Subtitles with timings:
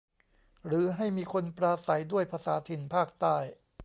[0.65, 3.37] หรือให้มีคนปราศัยด้วยภาษาถิ่นภาคใต้